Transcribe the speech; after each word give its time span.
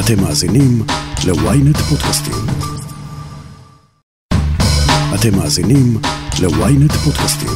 אתם 0.00 0.22
מאזינים 0.22 0.82
ל-ynet 1.26 1.78
פודקאסטים. 1.78 2.34
אתם 5.14 5.38
מאזינים 5.38 5.98
ל-ynet 6.42 6.92
פודקאסטים. 6.92 7.48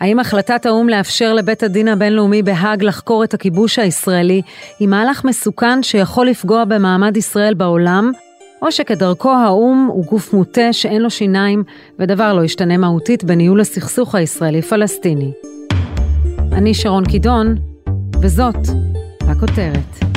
האם 0.00 0.18
החלטת 0.18 0.66
האו"ם 0.66 0.88
לאפשר 0.88 1.34
לבית 1.34 1.62
הדין 1.62 1.88
הבינלאומי 1.88 2.42
בהאג 2.42 2.84
לחקור 2.84 3.24
את 3.24 3.34
הכיבוש 3.34 3.78
הישראלי 3.78 4.42
היא 4.78 4.88
מהלך 4.88 5.24
מסוכן 5.24 5.82
שיכול 5.82 6.26
לפגוע 6.26 6.64
במעמד 6.64 7.16
ישראל 7.16 7.54
בעולם, 7.54 8.12
או 8.62 8.72
שכדרכו 8.72 9.30
האו"ם 9.30 9.88
הוא 9.92 10.04
גוף 10.04 10.32
מוטה 10.32 10.72
שאין 10.72 11.02
לו 11.02 11.10
שיניים 11.10 11.64
ודבר 11.98 12.32
לא 12.32 12.44
ישתנה 12.44 12.76
מהותית 12.76 13.24
בניהול 13.24 13.60
הסכסוך 13.60 14.14
הישראלי-פלסטיני. 14.14 15.32
אני 16.52 16.74
שרון 16.74 17.04
קידון, 17.04 17.54
וזאת 18.22 18.68
הכותרת. 19.30 20.08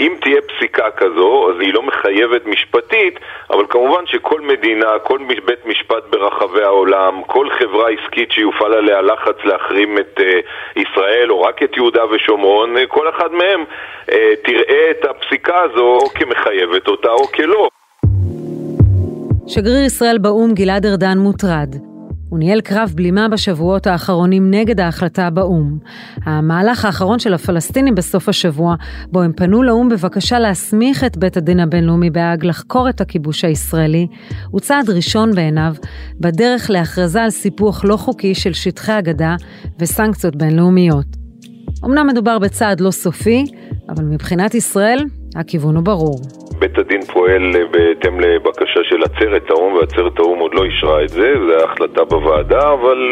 אם 0.00 0.14
תהיה 0.20 0.40
פסיקה 0.40 0.90
כזו, 0.96 1.50
אז 1.50 1.60
היא 1.60 1.74
לא 1.74 1.82
מחייבת 1.82 2.46
משפטית, 2.46 3.14
אבל 3.50 3.64
כמובן 3.68 4.06
שכל 4.06 4.40
מדינה, 4.40 4.86
כל 5.02 5.18
בית 5.44 5.66
משפט 5.66 6.02
ברחבי 6.10 6.62
העולם, 6.62 7.22
כל 7.26 7.46
חברה 7.58 7.86
עסקית 7.90 8.32
שיופעל 8.32 8.72
עליה 8.72 9.02
לחץ 9.02 9.36
להחרים 9.44 9.98
את 9.98 10.20
uh, 10.20 10.80
ישראל 10.80 11.30
או 11.30 11.40
רק 11.40 11.62
את 11.62 11.76
יהודה 11.76 12.02
ושומרון, 12.10 12.76
uh, 12.76 12.86
כל 12.88 13.08
אחד 13.08 13.32
מהם 13.32 13.64
uh, 14.06 14.12
תראה 14.44 14.90
את 14.90 15.04
הפסיקה 15.04 15.60
הזו 15.60 15.98
או 16.02 16.08
כמחייבת 16.08 16.88
אותה 16.88 17.10
או 17.10 17.26
כלא. 17.26 17.68
שגריר 19.46 19.84
ישראל 19.86 20.18
באו"ם 20.18 20.54
גלעד 20.54 20.86
ארדן 20.86 21.18
מוטרד. 21.18 21.87
הוא 22.28 22.38
ניהל 22.38 22.60
קרב 22.60 22.92
בלימה 22.94 23.28
בשבועות 23.28 23.86
האחרונים 23.86 24.50
נגד 24.50 24.80
ההחלטה 24.80 25.30
באו"ם. 25.30 25.78
המהלך 26.24 26.84
האחרון 26.84 27.18
של 27.18 27.34
הפלסטינים 27.34 27.94
בסוף 27.94 28.28
השבוע, 28.28 28.74
בו 29.12 29.22
הם 29.22 29.32
פנו 29.32 29.62
לאו"ם 29.62 29.88
בבקשה 29.88 30.38
להסמיך 30.38 31.04
את 31.04 31.16
בית 31.16 31.36
הדין 31.36 31.60
הבינלאומי 31.60 32.10
בהאג 32.10 32.44
לחקור 32.44 32.88
את 32.88 33.00
הכיבוש 33.00 33.44
הישראלי, 33.44 34.06
הוא 34.50 34.60
צעד 34.60 34.90
ראשון 34.90 35.34
בעיניו 35.34 35.74
בדרך 36.20 36.70
להכרזה 36.70 37.22
על 37.22 37.30
סיפוח 37.30 37.84
לא 37.84 37.96
חוקי 37.96 38.34
של 38.34 38.52
שטחי 38.52 38.92
הגדה 38.92 39.36
וסנקציות 39.80 40.36
בינלאומיות. 40.36 41.06
אמנם 41.84 42.06
מדובר 42.06 42.38
בצעד 42.38 42.80
לא 42.80 42.90
סופי, 42.90 43.44
אבל 43.88 44.04
מבחינת 44.04 44.54
ישראל, 44.54 45.04
הכיוון 45.36 45.76
הוא 45.76 45.84
ברור. 45.84 46.37
בית 46.58 46.78
הדין 46.78 47.02
פועל 47.02 47.56
אה, 47.56 47.64
בהתאם 47.70 48.20
לבקשה 48.20 48.80
של 48.84 49.02
עצרת 49.02 49.50
האו"ם, 49.50 49.72
ועצרת 49.72 50.18
האו"ם 50.18 50.38
עוד 50.38 50.54
לא 50.54 50.64
אישרה 50.64 51.02
את 51.02 51.08
זה, 51.08 51.34
זו 51.46 51.64
החלטה 51.64 52.04
בוועדה, 52.04 52.72
אבל 52.72 53.10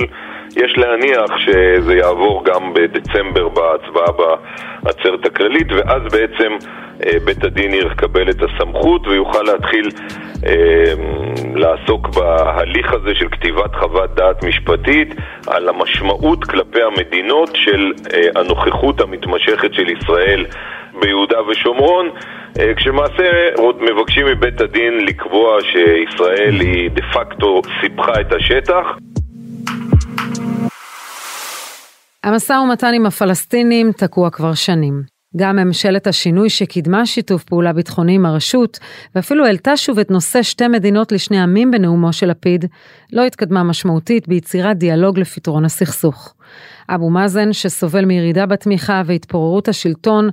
יש 0.56 0.78
להניח 0.78 1.38
שזה 1.38 1.94
יעבור 1.94 2.44
גם 2.44 2.74
בדצמבר 2.74 3.48
בהצבעה 3.48 4.36
בעצרת 4.82 5.26
הכללית, 5.26 5.66
ואז 5.72 6.02
בעצם 6.12 6.52
אה, 7.04 7.18
בית 7.24 7.44
הדין 7.44 7.74
יקבל 7.74 8.30
את 8.30 8.42
הסמכות 8.42 9.06
ויוכל 9.06 9.42
להתחיל 9.42 9.90
אה, 10.46 10.94
לעסוק 11.54 12.08
בהליך 12.08 12.92
הזה 12.92 13.14
של 13.14 13.28
כתיבת 13.28 13.74
חוות 13.74 14.14
דעת 14.14 14.44
משפטית 14.44 15.14
על 15.46 15.68
המשמעות 15.68 16.44
כלפי 16.44 16.82
המדינות 16.82 17.50
של 17.54 17.92
אה, 18.14 18.40
הנוכחות 18.40 19.00
המתמשכת 19.00 19.74
של 19.74 19.88
ישראל 19.90 20.46
ביהודה 21.00 21.42
ושומרון, 21.42 22.10
אה, 22.58 22.74
כשלמעשה 22.76 23.54
עוד 23.56 23.76
מבקשים 23.82 24.26
מבית 24.26 24.60
הדין 24.60 25.04
לקבוע 25.06 25.58
שישראל 25.60 26.60
היא 26.60 26.90
דה 26.90 27.02
פקטו 27.14 27.62
סיפחה 27.80 28.20
את 28.20 28.32
השטח. 28.32 28.86
המשא 32.24 32.52
ומתן 32.52 32.94
עם 32.94 33.06
הפלסטינים 33.06 33.92
תקוע 33.92 34.30
כבר 34.30 34.54
שנים. 34.54 35.16
גם 35.36 35.56
ממשלת 35.56 36.06
השינוי 36.06 36.50
שקידמה 36.50 37.06
שיתוף 37.06 37.44
פעולה 37.44 37.72
ביטחוני 37.72 38.14
עם 38.14 38.26
הרשות, 38.26 38.78
ואפילו 39.14 39.46
העלתה 39.46 39.76
שוב 39.76 39.98
את 39.98 40.10
נושא 40.10 40.42
שתי 40.42 40.68
מדינות 40.68 41.12
לשני 41.12 41.40
עמים 41.40 41.70
בנאומו 41.70 42.12
של 42.12 42.30
לפיד, 42.30 42.64
לא 43.12 43.22
התקדמה 43.22 43.62
משמעותית 43.62 44.28
ביצירת 44.28 44.76
דיאלוג 44.76 45.18
לפתרון 45.18 45.64
הסכסוך. 45.64 46.35
אבו 46.88 47.10
מאזן, 47.10 47.52
שסובל 47.52 48.04
מירידה 48.04 48.46
בתמיכה 48.46 49.02
והתפוררות 49.06 49.68
השלטון, 49.68 50.28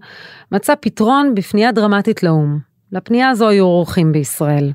מצא 0.51 0.73
פתרון 0.81 1.35
בפנייה 1.35 1.71
דרמטית 1.71 2.23
לאו"ם. 2.23 2.59
לפנייה 2.91 3.29
הזו 3.29 3.49
היו 3.49 3.65
אורחים 3.65 4.11
בישראל. 4.11 4.71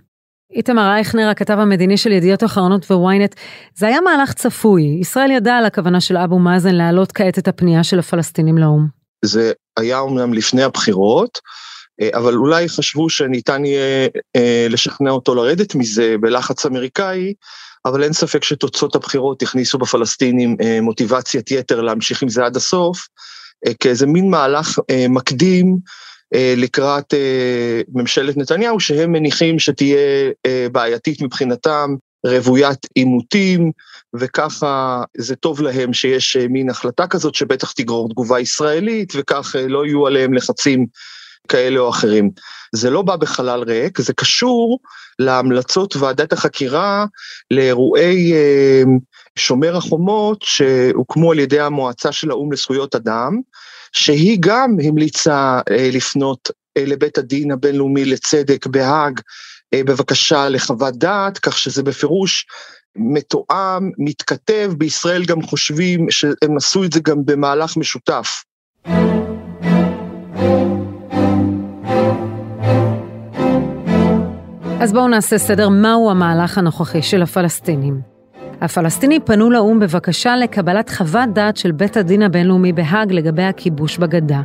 איתמר 0.53 0.91
אייכנר, 0.95 1.29
הכתב 1.29 1.59
המדיני 1.59 1.97
של 1.97 2.13
ידיעות 2.13 2.45
אחרונות 2.45 2.91
וויינט, 2.91 3.35
זה 3.75 3.87
היה 3.87 4.01
מהלך 4.01 4.33
צפוי. 4.33 4.83
ישראל 5.01 5.31
ידעה 5.31 5.59
על 5.59 5.65
הכוונה 5.65 6.01
של 6.01 6.17
אבו 6.17 6.39
מאזן 6.39 6.75
להעלות 6.75 7.13
כעת 7.13 7.39
את 7.39 7.49
הפנייה 7.49 7.85
של 7.85 7.99
הפלסטינים 7.99 8.59
לאו"ם. 8.59 8.87
זה 9.25 9.53
היה 9.79 9.99
אומנם 9.99 10.35
לפני 10.35 10.63
הבחירות, 10.63 11.39
אה, 12.01 12.09
אבל 12.19 12.35
אולי 12.35 12.69
חשבו 12.69 13.11
שניתן 13.11 13.65
יהיה 13.65 14.09
אה, 14.37 14.67
לשכנע 14.71 15.11
אותו 15.11 15.35
לרדת 15.35 15.75
מזה 15.75 16.15
בלחץ 16.21 16.67
אמריקאי, 16.67 17.35
אבל 17.85 18.03
אין 18.03 18.13
ספק 18.13 18.45
שתוצאות 18.45 18.95
הבחירות 18.95 19.43
הכניסו 19.43 19.79
בפלסטינים 19.79 20.57
אה, 20.61 20.81
מוטיבציית 20.81 21.51
יתר 21.51 21.81
להמשיך 21.81 22.23
עם 22.23 22.29
זה 22.29 22.45
עד 22.45 22.57
הסוף, 22.57 23.09
כאיזה 23.81 24.07
מין 24.07 24.31
מהלך 24.31 24.79
מקדים 25.09 25.77
לקראת 26.57 27.15
ממשלת 27.95 28.37
נתניהו, 28.37 28.81
שהם 28.81 29.13
מניחים 29.13 29.59
שתהיה 29.59 29.99
בעייתית 30.73 31.23
מבחינתם, 31.23 31.95
רוויית 32.27 32.79
עימותים, 32.95 33.73
וככה 34.15 35.03
זה 35.17 35.37
טוב 35.37 35.61
להם 35.61 35.93
שיש 35.93 36.37
אה, 36.37 36.49
מין 36.49 36.71
החלטה 36.71 37.07
כזאת 37.07 37.35
שבטח 37.35 37.73
תגרור 37.73 38.09
תגובה 38.09 38.41
ישראלית, 38.41 39.13
וכך 39.17 39.57
אה, 39.57 39.69
לא 39.69 39.87
יהיו 39.87 40.07
עליהם 40.07 40.35
לחצים 40.35 40.87
כאלה 41.49 41.81
או 41.81 41.91
אחרים. 41.91 42.31
זה 42.75 42.91
לא 42.91 43.03
בא 43.03 43.17
בחלל 43.17 43.63
ריק, 43.63 44.01
זה 44.01 44.13
קשור 44.13 44.79
להמלצות 45.19 45.97
ועדת 45.97 46.33
החקירה 46.33 47.07
לאירועי 47.51 48.33
אה, 48.33 48.83
שומר 49.39 49.77
החומות 49.77 50.43
שהוקמו 50.43 51.33
על 51.33 51.39
ידי 51.39 51.61
המועצה 51.61 52.13
של 52.13 52.31
האו"ם 52.31 52.53
לזכויות 52.53 52.95
אדם, 52.95 53.41
שהיא 53.93 54.37
גם 54.41 54.77
המליצה 54.85 55.61
לפנות 55.93 56.51
לבית 56.79 57.19
הדין 57.19 57.51
הבינלאומי 57.51 58.05
לצדק 58.05 58.67
בהאג 58.67 59.21
בבקשה 59.75 60.49
לחוות 60.49 60.97
דעת, 60.97 61.39
כך 61.39 61.59
שזה 61.59 61.83
בפירוש 61.83 62.47
מתואם, 62.97 63.91
מתכתב, 63.99 64.73
בישראל 64.79 65.25
גם 65.25 65.43
חושבים 65.43 66.07
שהם 66.11 66.57
עשו 66.57 66.85
את 66.85 66.93
זה 66.93 67.01
גם 67.01 67.25
במהלך 67.25 67.77
משותף. 67.77 68.43
אז 74.81 74.93
בואו 74.93 75.09
נעשה 75.09 75.39
סדר 75.39 75.69
מהו 75.69 76.11
המהלך 76.11 76.59
הנוכחי 76.59 77.03
של 77.03 77.23
הפלסטינים. 77.23 78.01
הפלסטינים 78.61 79.23
פנו 79.25 79.51
לאו"ם 79.51 79.81
בבקשה 79.81 80.37
לקבלת 80.37 80.91
חוות 80.91 81.29
דעת 81.33 81.57
של 81.57 81.73
בית 81.73 81.97
הדין 81.97 82.23
הבינלאומי 82.23 82.73
בהאג 82.73 83.13
לגבי 83.13 83.43
הכיבוש 83.43 83.99
בגדה. 83.99 84.41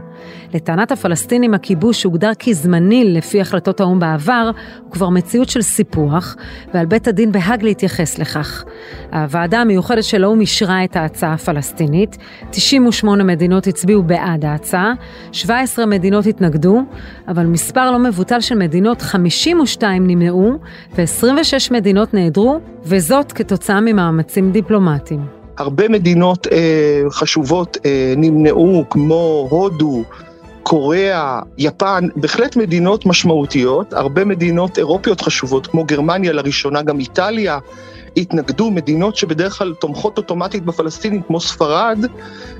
לטענת 0.54 0.92
הפלסטינים 0.92 1.54
הכיבוש 1.54 2.04
הוגדר 2.04 2.32
כזמני 2.40 3.04
לפי 3.14 3.42
החלטות 3.42 3.80
האו"ם 3.80 4.00
בעבר, 4.00 4.52
הוא 4.84 4.92
כבר 4.92 5.10
מציאות 5.10 5.50
של 5.50 5.62
סיפוח, 5.62 6.36
ועל 6.74 6.86
בית 6.86 7.08
הדין 7.08 7.32
בהאג 7.32 7.64
להתייחס 7.64 8.20
לכך. 8.20 8.64
הוועדה 9.14 9.62
המיוחדת 9.62 10.04
של 10.04 10.24
האו"ם 10.24 10.42
אישרה 10.42 10.84
את 10.84 10.96
ההצעה 10.96 11.34
הפלסטינית, 11.34 12.18
98 12.50 13.24
מדינות 13.24 13.68
הצביעו 13.68 14.04
בעד 14.04 14.46
ההצעה, 14.46 14.94
17 15.32 15.86
מדינות 15.86 16.26
התנגדו, 16.26 16.82
אבל 17.28 17.46
מספר 17.46 17.92
לא 17.92 18.00
מבוטל 18.00 18.40
של 18.40 18.56
מדינות, 18.56 19.02
52 19.02 20.08
נמנעו, 20.08 20.58
ו-26 20.98 21.74
מדינות 21.74 22.14
נעדרו, 22.14 22.60
וזאת 22.84 23.32
כתוצאה 23.32 23.82
ממאמצים 23.82 24.52
דיפלומטיים. 24.52 25.43
הרבה 25.58 25.90
מדינות 25.90 26.48
אה, 26.48 27.02
חשובות 27.10 27.78
אה, 27.86 28.14
נמנעו, 28.18 28.84
כמו 28.90 29.48
הודו, 29.50 30.04
קוריאה, 30.64 31.42
יפן, 31.58 32.08
בהחלט 32.16 32.56
מדינות 32.56 33.06
משמעותיות, 33.06 33.94
הרבה 33.94 34.26
מדינות 34.26 34.78
אירופיות 34.78 35.22
חשובות, 35.22 35.68
כמו 35.68 35.84
גרמניה, 35.86 36.34
לראשונה 36.34 36.82
גם 36.82 37.00
איטליה, 37.00 37.60
התנגדו, 38.18 38.72
מדינות 38.72 39.16
שבדרך 39.16 39.58
כלל 39.58 39.74
תומכות 39.74 40.18
אוטומטית 40.18 40.64
בפלסטינים, 40.66 41.22
כמו 41.22 41.40
ספרד, 41.40 41.98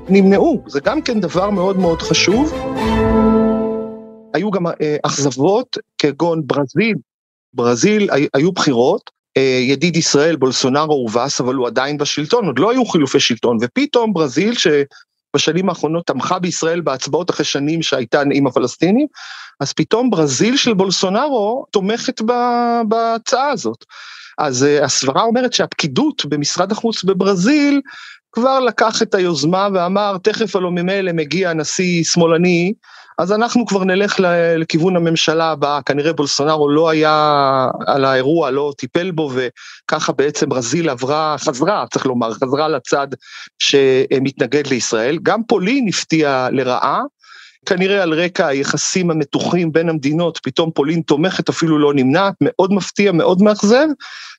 נמנעו. 0.08 0.62
זה 0.66 0.80
גם 0.80 1.02
כן 1.02 1.20
דבר 1.20 1.50
מאוד 1.50 1.78
מאוד 1.78 2.02
חשוב. 2.02 2.52
היו 4.34 4.50
גם 4.50 4.66
אה, 4.66 4.96
אכזבות, 5.02 5.78
כגון 5.98 6.42
ברזיל, 6.46 6.94
ברזיל 7.54 8.08
היו 8.34 8.52
בחירות, 8.52 9.10
ידיד 9.38 9.96
ישראל, 9.96 10.36
בולסונארו 10.36 10.94
הובס, 10.94 11.40
אבל 11.40 11.54
הוא 11.54 11.66
עדיין 11.66 11.98
בשלטון, 11.98 12.46
עוד 12.46 12.58
לא 12.58 12.70
היו 12.70 12.84
חילופי 12.84 13.20
שלטון, 13.20 13.58
ופתאום 13.60 14.12
ברזיל, 14.12 14.54
שבשנים 14.54 15.68
האחרונות 15.68 16.06
תמכה 16.06 16.38
בישראל 16.38 16.80
בהצבעות 16.80 17.30
אחרי 17.30 17.44
שנים 17.44 17.82
שהייתה 17.82 18.22
עם 18.32 18.46
הפלסטינים, 18.46 19.06
אז 19.60 19.72
פתאום 19.72 20.10
ברזיל 20.10 20.56
של 20.56 20.74
בולסונארו 20.74 21.64
תומכת 21.70 22.20
בהצעה 22.88 23.50
הזאת. 23.50 23.84
אז 24.38 24.66
הסברה 24.82 25.22
אומרת 25.22 25.52
שהפקידות 25.52 26.24
במשרד 26.26 26.72
החוץ 26.72 27.04
בברזיל 27.04 27.80
כבר 28.32 28.60
לקח 28.60 29.02
את 29.02 29.14
היוזמה 29.14 29.68
ואמר, 29.74 30.16
תכף 30.22 30.56
הלוא 30.56 30.70
ממילא 30.70 31.12
מגיע 31.12 31.52
נשיא 31.52 32.04
שמאלני, 32.04 32.72
אז 33.19 33.31
אנחנו 33.31 33.65
כבר 33.65 33.83
נלך 33.83 34.15
לכיוון 34.57 34.95
הממשלה 34.95 35.51
הבאה, 35.51 35.81
כנראה 35.81 36.13
בולסונארו 36.13 36.69
לא 36.69 36.89
היה 36.89 37.67
על 37.87 38.05
האירוע, 38.05 38.51
לא 38.51 38.73
טיפל 38.77 39.11
בו, 39.11 39.31
וככה 39.33 40.13
בעצם 40.13 40.49
ברזיל 40.49 40.89
עברה, 40.89 41.35
חזרה, 41.39 41.85
צריך 41.93 42.05
לומר, 42.05 42.33
חזרה 42.33 42.67
לצד 42.67 43.07
שמתנגד 43.59 44.67
לישראל. 44.67 45.17
גם 45.23 45.43
פולין 45.43 45.87
הפתיעה 45.87 46.49
לרעה, 46.49 47.01
כנראה 47.65 48.03
על 48.03 48.13
רקע 48.13 48.47
היחסים 48.47 49.11
המתוחים 49.11 49.71
בין 49.71 49.89
המדינות, 49.89 50.39
פתאום 50.43 50.71
פולין 50.71 51.01
תומכת, 51.01 51.49
אפילו 51.49 51.79
לא 51.79 51.93
נמנעת, 51.93 52.33
מאוד 52.41 52.73
מפתיע, 52.73 53.11
מאוד 53.11 53.41
מאכזב, 53.41 53.87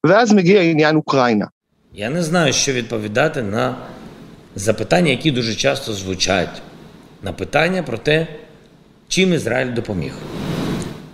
ואז 0.04 0.32
מגיע 0.32 0.60
עניין 0.60 0.96
אוקראינה. 0.96 1.46
Я 1.94 2.08
не 2.08 2.22
знаю, 2.22 2.52
що 2.52 2.72
відповідати 2.72 3.42
на 3.42 3.74
запитання, 4.56 5.10
які 5.10 5.30
дуже 5.30 5.54
часто 5.54 5.92
звучать, 5.92 6.62
на 7.22 7.32
питання 7.32 7.82
про 7.82 7.98
те, 7.98 8.26
чим 9.08 9.34
Ізраїль 9.34 9.74
допоміг 9.74 10.12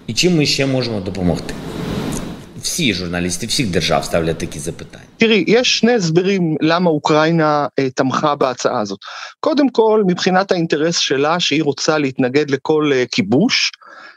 і 0.06 0.14
чим 0.14 0.36
ми 0.36 0.46
ще 0.46 0.66
можемо 0.66 1.00
допомогти. 1.00 1.54
всі 2.66 2.94
журналісти 2.94 3.46
всіх 3.46 3.70
держав 3.70 4.04
ставлять 4.04 4.38
такі 4.38 4.58
запитання. 4.58 5.04
תראי, 5.16 5.44
יש 5.46 5.78
שני 5.78 5.92
הסברים 5.92 6.56
למה 6.60 6.90
אוקראינה 6.90 7.66
אה, 7.78 7.90
תמכה 7.90 8.34
בהצעה 8.34 8.80
הזאת. 8.80 8.98
קודם 9.40 9.68
כל, 9.68 10.02
מבחינת 10.06 10.52
האינטרס 10.52 10.98
שלה, 10.98 11.40
שהיא 11.40 11.62
רוצה 11.62 11.98
להתנגד 11.98 12.50
לכל 12.50 12.90
אה, 12.94 13.04
כיבוש, 13.10 13.72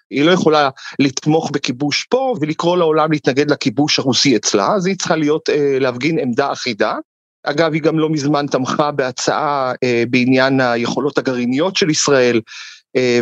היא 0.09 0.23
לא 0.23 0.31
יכולה 0.31 0.69
לתמוך 0.99 1.51
בכיבוש 1.51 2.03
פה 2.09 2.35
ולקרוא 2.41 2.77
לעולם 2.77 3.11
להתנגד 3.11 3.51
לכיבוש 3.51 3.99
הרוסי 3.99 4.35
אצלה, 4.35 4.73
אז 4.75 4.85
היא 4.85 4.95
צריכה 4.95 5.15
להיות, 5.15 5.49
אה, 5.49 5.79
להפגין 5.79 6.19
עמדה 6.19 6.51
אחידה. 6.51 6.95
אגב, 7.43 7.73
היא 7.73 7.81
גם 7.81 7.99
לא 7.99 8.09
מזמן 8.09 8.45
תמכה 8.51 8.91
בהצעה 8.91 9.73
אה, 9.83 10.03
בעניין 10.09 10.61
היכולות 10.61 11.17
הגרעיניות 11.17 11.75
של 11.75 11.89
ישראל, 11.89 12.35
אה, 12.37 12.41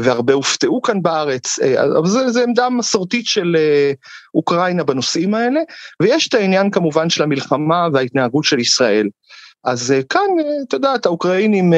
והרבה 0.02 0.32
הופתעו 0.32 0.82
כאן 0.82 1.02
בארץ, 1.02 1.58
אה, 1.60 1.84
אבל 1.84 2.06
זו 2.06 2.42
עמדה 2.42 2.70
מסורתית 2.70 3.26
של 3.26 3.56
אה, 3.58 3.92
אוקראינה 4.34 4.84
בנושאים 4.84 5.34
האלה, 5.34 5.60
ויש 6.02 6.28
את 6.28 6.34
העניין 6.34 6.70
כמובן 6.70 7.10
של 7.10 7.22
המלחמה 7.22 7.88
וההתנהגות 7.92 8.44
של 8.44 8.58
ישראל. 8.58 9.08
אז 9.64 9.94
כאן, 10.08 10.20
אתה 10.68 10.76
יודע, 10.76 10.94
האוקראינים 11.04 11.72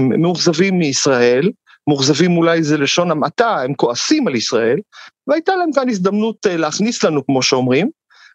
מאוכזבים 0.00 0.78
מישראל, 0.78 1.50
מאוכזבים 1.88 2.36
אולי 2.36 2.62
זה 2.62 2.78
לשון 2.78 3.10
המעטה, 3.10 3.56
הם 3.60 3.74
כועסים 3.74 4.28
על 4.28 4.34
ישראל, 4.34 4.78
והייתה 5.26 5.56
להם 5.56 5.72
כאן 5.72 5.88
הזדמנות 5.88 6.46
להכניס 6.50 7.04
לנו, 7.04 7.26
כמו 7.26 7.42
שאומרים, 7.42 7.90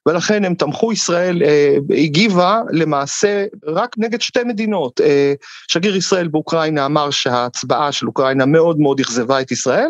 ולכן 0.06 0.46
הם 0.46 0.56
תמכו, 0.56 0.92
ישראל 0.92 1.44
אה, 1.44 1.76
הגיבה 1.90 2.62
למעשה 2.72 3.46
רק 3.68 3.96
נגד 3.98 4.22
שתי 4.22 4.44
מדינות. 4.44 5.02
אה, 5.02 5.34
שגריר 5.68 5.96
ישראל 5.96 6.28
באוקראינה 6.28 6.86
אמר 6.86 7.10
שההצבעה 7.10 7.92
של 7.92 8.08
אוקראינה 8.08 8.46
מאוד 8.46 8.80
מאוד 8.80 9.00
אכזבה 9.00 9.42
את 9.42 9.52
ישראל. 9.52 9.90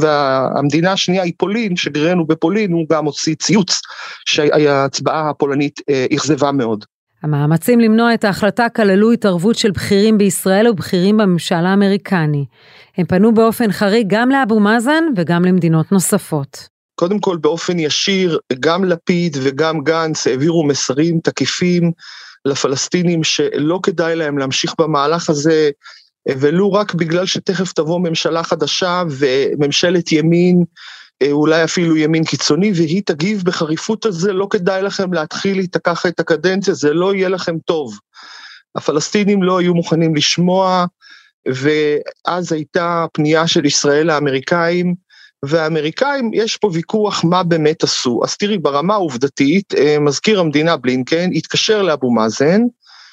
והמדינה 0.00 0.92
השנייה 0.92 1.22
היא 1.22 1.32
פולין, 1.36 1.76
שגרירנו 1.76 2.26
בפולין, 2.26 2.72
הוא 2.72 2.86
גם 2.90 3.04
הוציא 3.04 3.34
ציוץ 3.34 3.80
שההצבעה 4.26 5.30
הפולנית 5.30 5.80
אה, 5.90 6.06
אכזבה 6.14 6.52
מאוד. 6.52 6.84
המאמצים 7.22 7.80
למנוע 7.80 8.14
את 8.14 8.24
ההחלטה 8.24 8.68
כללו 8.68 9.12
התערבות 9.12 9.56
של 9.56 9.70
בכירים 9.70 10.18
בישראל 10.18 10.68
ובכירים 10.68 11.16
בממשל 11.16 11.54
האמריקני. 11.54 12.44
הם 12.96 13.06
פנו 13.06 13.34
באופן 13.34 13.72
חריג 13.72 14.06
גם 14.10 14.28
לאבו 14.30 14.60
מאזן 14.60 15.04
וגם 15.16 15.44
למדינות 15.44 15.92
נוספות. 15.92 16.68
קודם 17.00 17.20
כל 17.20 17.36
באופן 17.36 17.78
ישיר, 17.78 18.38
גם 18.60 18.84
לפיד 18.84 19.36
וגם 19.42 19.80
גנץ 19.80 20.26
העבירו 20.26 20.66
מסרים 20.66 21.20
תקיפים 21.24 21.92
לפלסטינים 22.44 23.24
שלא 23.24 23.80
כדאי 23.82 24.16
להם 24.16 24.38
להמשיך 24.38 24.74
במהלך 24.78 25.30
הזה, 25.30 25.70
ולו 26.28 26.72
רק 26.72 26.94
בגלל 26.94 27.26
שתכף 27.26 27.72
תבוא 27.72 28.00
ממשלה 28.00 28.42
חדשה 28.42 29.02
וממשלת 29.10 30.12
ימין, 30.12 30.64
אולי 31.30 31.64
אפילו 31.64 31.96
ימין 31.96 32.24
קיצוני, 32.24 32.72
והיא 32.74 33.02
תגיב 33.06 33.42
בחריפות 33.44 34.06
על 34.06 34.12
זה, 34.12 34.32
לא 34.32 34.46
כדאי 34.50 34.82
לכם 34.82 35.12
להתחיל 35.12 35.66
ככה 35.84 36.08
את 36.08 36.20
הקדנציה, 36.20 36.74
זה 36.74 36.94
לא 36.94 37.14
יהיה 37.14 37.28
לכם 37.28 37.58
טוב. 37.58 37.98
הפלסטינים 38.76 39.42
לא 39.42 39.58
היו 39.58 39.74
מוכנים 39.74 40.14
לשמוע, 40.14 40.86
ואז 41.48 42.52
הייתה 42.52 43.06
פנייה 43.12 43.46
של 43.46 43.64
ישראל 43.64 44.06
לאמריקאים, 44.06 45.09
והאמריקאים, 45.44 46.30
יש 46.34 46.56
פה 46.56 46.70
ויכוח 46.72 47.24
מה 47.24 47.42
באמת 47.42 47.82
עשו. 47.82 48.20
אז 48.24 48.36
תראי, 48.36 48.58
ברמה 48.58 48.94
העובדתית, 48.94 49.74
אה, 49.74 49.98
מזכיר 49.98 50.40
המדינה 50.40 50.76
בלינקן 50.76 51.30
התקשר 51.34 51.82
לאבו 51.82 52.10
מאזן, 52.10 52.62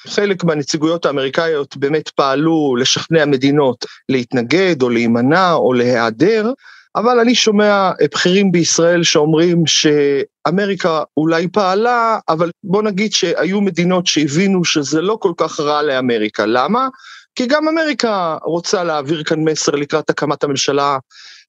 חלק 0.06 0.44
מהנציגויות 0.44 1.06
האמריקאיות 1.06 1.76
באמת 1.76 2.08
פעלו 2.08 2.76
לשכנע 2.76 3.24
מדינות 3.24 3.84
להתנגד 4.08 4.82
או 4.82 4.88
להימנע 4.88 5.52
או 5.52 5.72
להיעדר, 5.72 6.52
אבל 6.96 7.18
אני 7.20 7.34
שומע 7.34 7.90
בכירים 8.14 8.52
בישראל 8.52 9.02
שאומרים 9.02 9.64
שאמריקה 9.66 11.02
אולי 11.16 11.48
פעלה, 11.48 12.18
אבל 12.28 12.50
בוא 12.64 12.82
נגיד 12.82 13.12
שהיו 13.12 13.60
מדינות 13.60 14.06
שהבינו 14.06 14.64
שזה 14.64 15.00
לא 15.00 15.18
כל 15.20 15.32
כך 15.36 15.60
רע 15.60 15.82
לאמריקה. 15.82 16.46
למה? 16.46 16.88
כי 17.34 17.46
גם 17.46 17.68
אמריקה 17.68 18.36
רוצה 18.42 18.84
להעביר 18.84 19.24
כאן 19.24 19.44
מסר 19.44 19.72
לקראת 19.72 20.10
הקמת 20.10 20.44
הממשלה 20.44 20.98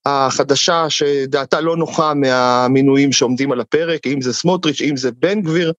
החדשה 0.06 0.90
שדעתה 0.90 1.62
לא 1.62 1.78
נוחה 1.78 2.14
מהמינויים 2.14 3.12
שעומדים 3.12 3.52
על 3.52 3.60
הפרק, 3.60 4.08
אם 4.08 4.22
זה 4.22 4.34
סמוטריץ', 4.34 4.82
אם 4.82 4.98
זה 4.98 5.12
בן 5.12 5.42
גביר, 5.42 5.74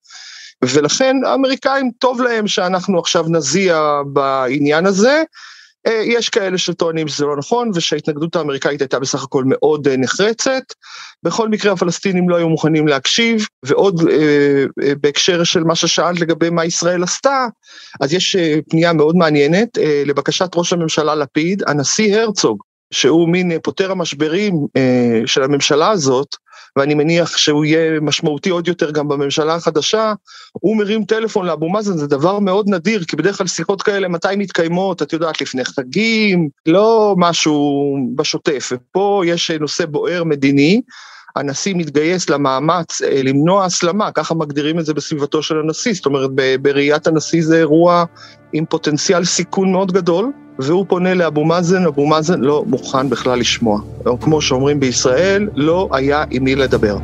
ולכן 0.65 1.17
האמריקאים 1.27 1.91
טוב 1.99 2.21
להם 2.21 2.49
שאנחנו 2.49 2.99
עכשיו 2.99 3.25
נזיע 3.29 4.01
בעניין 4.07 4.87
הזה. 4.87 5.23
אה, 5.87 6.03
יש 6.05 6.29
כאלה 6.29 6.59
שטוענים 6.59 7.09
שזה 7.09 7.25
לא 7.25 7.37
נכון 7.37 7.71
ושההתנגדות 7.75 8.37
האמריקאית 8.37 8.81
הייתה 8.81 8.99
בסך 8.99 9.23
הכל 9.23 9.45
מאוד 9.47 9.89
אה, 9.89 9.97
נחרצת. 9.97 10.63
בכל 11.23 11.49
מקרה 11.49 11.73
הפלסטינים 11.73 12.29
לא 12.29 12.37
היו 12.37 12.49
מוכנים 12.49 12.89
להקשיב, 12.89 13.47
ועוד 13.63 14.01
אה, 14.11 14.65
אה, 14.83 14.93
בהקשר 15.01 15.45
של 15.45 15.65
מה 15.65 15.75
ששאלת 15.75 16.21
לגבי 16.21 16.51
מה 16.51 16.65
ישראל 16.65 17.03
עשתה, 17.03 17.47
אז 18.01 18.13
יש 18.13 18.37
פנייה 18.71 18.93
מאוד 18.93 19.17
מעניינת 19.17 19.79
אה, 19.79 20.03
לבקשת 20.07 20.51
ראש 20.55 20.73
הממשלה 20.73 21.15
לפיד, 21.15 21.63
הנשיא 21.67 22.17
הרצוג 22.17 22.63
שהוא 22.91 23.29
מין 23.29 23.59
פותר 23.63 23.91
המשברים 23.91 24.55
אה, 24.77 25.21
של 25.27 25.43
הממשלה 25.43 25.91
הזאת, 25.91 26.37
ואני 26.77 26.95
מניח 26.95 27.37
שהוא 27.37 27.65
יהיה 27.65 28.01
משמעותי 28.01 28.51
עוד 28.51 28.69
יותר 28.69 28.91
גם 28.91 29.09
בממשלה 29.09 29.55
החדשה, 29.55 30.13
הוא 30.53 30.77
מרים 30.77 31.05
טלפון 31.05 31.47
לאבו 31.47 31.69
מאזן, 31.69 31.97
זה 31.97 32.07
דבר 32.07 32.39
מאוד 32.39 32.69
נדיר, 32.69 33.05
כי 33.05 33.17
בדרך 33.17 33.39
כלל 33.39 33.47
שיחות 33.47 33.83
כאלה, 33.83 34.09
מתי 34.09 34.29
מתקיימות, 34.37 35.03
את 35.03 35.13
יודעת, 35.13 35.41
לפני 35.41 35.65
חגים, 35.65 36.49
לא 36.67 37.15
משהו 37.19 37.97
בשוטף, 38.15 38.73
ופה 38.73 39.23
יש 39.27 39.51
נושא 39.51 39.87
בוער 39.87 40.25
מדיני, 40.25 40.81
הנשיא 41.37 41.75
מתגייס 41.75 42.31
למאמץ 42.31 43.03
אה, 43.03 43.23
למנוע 43.23 43.65
הסלמה, 43.65 44.13
ככה 44.13 44.35
מגדירים 44.35 44.79
את 44.79 44.87
זה 44.87 44.95
בסביבתו 44.95 45.43
של 45.43 45.61
הנשיא, 45.61 45.93
זאת 45.93 46.07
אומרת, 46.07 46.31
בראיית 46.63 47.07
הנשיא 47.07 47.43
זה 47.43 47.59
אירוע 47.59 48.05
עם 48.53 48.65
פוטנציאל 48.65 49.25
סיכון 49.25 49.73
מאוד 49.73 49.93
גדול. 49.93 50.31
והוא 50.63 50.87
פונה 50.89 51.15
לאבו 51.15 51.45
מאזן, 51.45 51.87
אבו 51.87 52.07
מאזן 52.07 52.41
לא 52.41 52.65
מוכן 52.67 53.11
בכלל 53.11 53.39
לשמוע. 53.39 53.81
או 54.07 54.21
כמו 54.21 54.43
שאומרים 54.43 54.81
בישראל, 54.81 55.49
לא 55.55 55.89
היה 55.93 56.25
עם 56.31 56.45
מי 56.45 56.55
לדבר. 56.55 56.97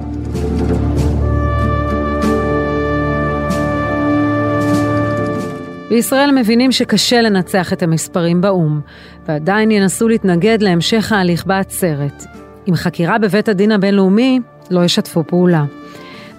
בישראל 5.88 6.30
מבינים 6.40 6.72
שקשה 6.72 7.20
לנצח 7.20 7.72
את 7.72 7.82
המספרים 7.82 8.40
באו"ם, 8.40 8.80
ועדיין 9.28 9.70
ינסו 9.70 10.08
להתנגד 10.08 10.62
להמשך 10.62 11.12
ההליך 11.12 11.46
בעצרת. 11.46 12.45
עם 12.66 12.74
חקירה 12.74 13.18
בבית 13.18 13.48
הדין 13.48 13.72
הבינלאומי, 13.72 14.40
לא 14.70 14.84
ישתפו 14.84 15.24
פעולה. 15.26 15.64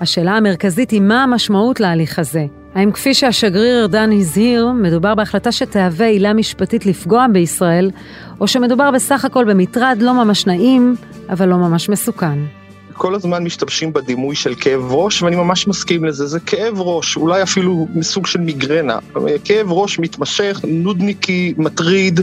השאלה 0.02 0.32
המרכזית 0.32 0.92
היא 0.92 1.02
מה 1.02 1.24
המשמעות 1.24 1.80
להליך 1.80 2.20
הזה, 2.20 2.46
האם 2.76 2.92
כפי 2.92 3.14
שהשגריר 3.14 3.82
ארדן 3.82 4.10
הזהיר, 4.12 4.72
מדובר 4.72 5.16
בהחלטה 5.16 5.52
שתהווה 5.52 6.08
עילה 6.08 6.34
משפטית 6.34 6.86
לפגוע 6.86 7.26
בישראל, 7.34 7.92
או 8.40 8.48
שמדובר 8.48 8.92
בסך 8.92 9.26
הכל 9.26 9.46
במטרד 9.46 9.98
לא 10.02 10.14
ממש 10.14 10.48
נעים, 10.48 10.96
אבל 11.30 11.48
לא 11.50 11.58
ממש 11.58 11.90
מסוכן. 11.90 12.40
כל 12.94 13.16
הזמן 13.16 13.44
משתמשים 13.44 13.94
בדימוי 13.94 14.36
של 14.36 14.56
כאב 14.56 14.92
ראש, 14.92 15.22
ואני 15.22 15.36
ממש 15.36 15.68
מסכים 15.68 16.06
לזה. 16.06 16.26
זה 16.26 16.40
כאב 16.40 16.82
ראש, 16.82 17.18
אולי 17.18 17.44
אפילו 17.44 17.88
מסוג 17.96 18.28
של 18.28 18.40
מיגרנה. 18.40 18.98
כאב 19.44 19.72
ראש 19.72 20.00
מתמשך, 20.00 20.62
נודניקי, 20.68 21.54
מטריד. 21.58 22.20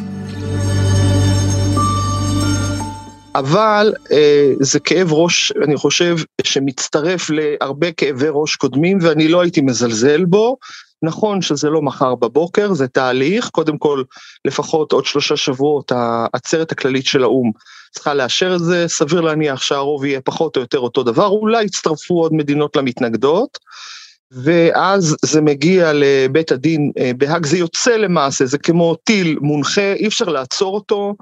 אבל 3.35 3.95
אה, 4.13 4.53
זה 4.61 4.81
כאב 4.81 5.13
ראש, 5.13 5.53
אני 5.65 5.77
חושב, 5.77 6.17
שמצטרף 6.43 7.31
להרבה 7.31 7.93
כאבי 7.93 8.27
ראש 8.31 8.57
קודמים, 8.57 8.99
ואני 9.03 9.29
לא 9.29 9.41
הייתי 9.41 9.61
מזלזל 9.61 10.25
בו. 10.25 10.57
נכון 11.03 11.43
שזה 11.43 11.71
לא 11.71 11.83
מחר 11.83 12.15
בבוקר, 12.15 12.73
זה 12.73 12.89
תהליך, 12.89 13.49
קודם 13.49 13.79
כל 13.79 14.03
לפחות 14.45 14.93
עוד 14.93 15.05
שלושה 15.05 15.37
שבועות 15.37 15.93
העצרת 15.95 16.73
הכללית 16.73 17.07
של 17.07 17.23
האו"ם 17.23 17.51
צריכה 17.93 18.15
לאשר 18.15 18.55
את 18.55 18.61
זה, 18.61 18.85
סביר 18.89 19.21
להניח 19.21 19.63
שהרוב 19.63 20.05
יהיה 20.05 20.21
פחות 20.21 20.57
או 20.57 20.61
יותר 20.61 20.79
אותו 20.79 21.03
דבר, 21.03 21.27
אולי 21.27 21.65
יצטרפו 21.65 22.15
עוד 22.15 22.35
מדינות 22.35 22.77
למתנגדות. 22.77 23.59
ואז 24.43 25.17
זה 25.25 25.41
מגיע 25.41 25.93
לבית 25.95 26.53
הדין 26.53 26.93
אה, 26.99 27.11
בהאג, 27.17 27.47
זה 27.47 27.59
יוצא 27.59 27.97
למעשה, 27.97 28.47
זה 28.47 28.59
כמו 28.59 28.95
טיל 28.95 29.39
מונחה, 29.41 29.93
אי 29.93 30.07
אפשר 30.07 30.25
לעצור 30.25 30.75
אותו, 30.75 31.15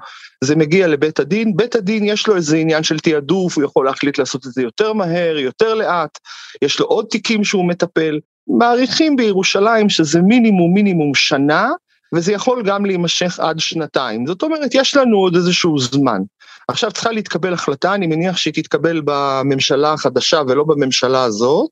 זה 0.43 0.55
מגיע 0.55 0.87
לבית 0.87 1.19
הדין, 1.19 1.57
בית 1.57 1.75
הדין 1.75 2.03
יש 2.03 2.27
לו 2.27 2.35
איזה 2.35 2.57
עניין 2.57 2.83
של 2.83 2.99
תעדוף, 2.99 3.57
הוא 3.57 3.63
יכול 3.63 3.85
להחליט 3.85 4.17
לעשות 4.17 4.47
את 4.47 4.51
זה 4.51 4.61
יותר 4.61 4.93
מהר, 4.93 5.37
יותר 5.37 5.73
לאט, 5.73 6.19
יש 6.61 6.79
לו 6.79 6.85
עוד 6.85 7.05
תיקים 7.09 7.43
שהוא 7.43 7.67
מטפל, 7.67 8.19
מעריכים 8.47 9.15
בירושלים 9.15 9.89
שזה 9.89 10.21
מינימום 10.21 10.73
מינימום 10.73 11.15
שנה, 11.15 11.69
וזה 12.15 12.33
יכול 12.33 12.63
גם 12.65 12.85
להימשך 12.85 13.39
עד 13.39 13.59
שנתיים. 13.59 14.27
זאת 14.27 14.43
אומרת, 14.43 14.75
יש 14.75 14.97
לנו 14.97 15.17
עוד 15.17 15.35
איזשהו 15.35 15.79
זמן. 15.79 16.21
עכשיו 16.67 16.91
צריכה 16.91 17.11
להתקבל 17.11 17.53
החלטה, 17.53 17.93
אני 17.93 18.07
מניח 18.07 18.37
שהיא 18.37 18.53
תתקבל 18.53 19.01
בממשלה 19.05 19.93
החדשה 19.93 20.41
ולא 20.47 20.63
בממשלה 20.63 21.23
הזאת. 21.23 21.69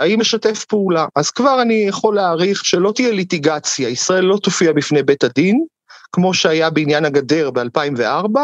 האם 0.00 0.20
משתף 0.20 0.64
פעולה? 0.64 1.06
אז 1.16 1.30
כבר 1.30 1.62
אני 1.62 1.84
יכול 1.88 2.14
להעריך 2.14 2.64
שלא 2.64 2.92
תהיה 2.94 3.10
ליטיגציה, 3.10 3.88
ישראל 3.88 4.24
לא 4.24 4.38
תופיע 4.42 4.72
בפני 4.72 5.02
בית 5.02 5.24
הדין, 5.24 5.64
כמו 6.12 6.34
שהיה 6.34 6.70
בעניין 6.70 7.04
הגדר 7.04 7.50
ב-2004, 7.50 8.38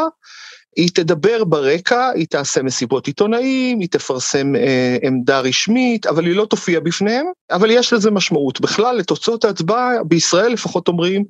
היא 0.77 0.91
תדבר 0.95 1.45
ברקע, 1.45 2.11
היא 2.15 2.27
תעשה 2.31 2.63
מסיבות 2.63 3.07
עיתונאים, 3.07 3.81
היא 3.81 3.89
תפרסם 3.91 4.57
אה, 4.57 4.97
עמדה 5.03 5.41
רשמית, 5.41 6.07
אבל 6.07 6.27
היא 6.27 6.37
לא 6.37 6.45
תופיע 6.45 6.81
בפניהם, 6.81 7.27
אבל 7.51 7.71
יש 7.71 7.93
לזה 7.93 8.11
משמעות. 8.11 8.61
בכלל, 8.61 8.97
לתוצאות 8.97 9.45
ההצבעה, 9.45 9.91
בישראל 10.05 10.53
לפחות 10.53 10.89
אומרים, 10.89 11.25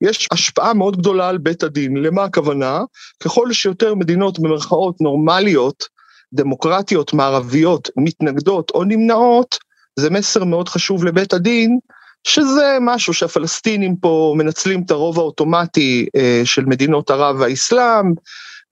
יש 0.00 0.28
השפעה 0.32 0.74
מאוד 0.74 0.96
גדולה 0.96 1.28
על 1.28 1.38
בית 1.38 1.62
הדין. 1.62 1.96
למה 1.96 2.24
הכוונה? 2.24 2.80
ככל 3.20 3.52
שיותר 3.52 3.94
מדינות 3.94 4.38
במרכאות 4.38 5.00
נורמליות, 5.00 5.84
דמוקרטיות, 6.32 7.12
מערביות, 7.12 7.88
מתנגדות 7.96 8.70
או 8.70 8.84
נמנעות, 8.84 9.58
זה 9.98 10.10
מסר 10.10 10.44
מאוד 10.44 10.68
חשוב 10.68 11.04
לבית 11.04 11.32
הדין, 11.32 11.78
שזה 12.24 12.78
משהו 12.80 13.14
שהפלסטינים 13.14 13.96
פה 13.96 14.34
מנצלים 14.38 14.82
את 14.82 14.90
הרוב 14.90 15.18
האוטומטי 15.18 16.06
אה, 16.16 16.42
של 16.44 16.64
מדינות 16.64 17.10
ערב 17.10 17.36
והאסלאם, 17.38 18.12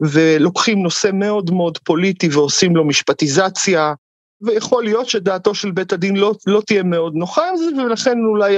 ולוקחים 0.01 0.83
נושא 0.83 1.11
מאוד 1.13 1.51
מאוד 1.51 1.79
פוליטי 1.79 2.29
ועושים 2.29 2.77
לו 2.77 2.85
משפטיזציה, 2.85 3.95
ויכול 4.43 4.85
להיות 4.85 5.09
שדעתו 5.09 5.55
של 5.55 5.71
בית 5.71 5.93
הדין 5.93 6.17
לא, 6.17 6.35
לא 6.47 6.63
תהיה 6.67 6.83
מאוד 6.83 7.15
נוחה 7.15 7.49
עם 7.49 7.57
זה, 7.57 7.83
ולכן 7.83 8.19
אולי 8.25 8.57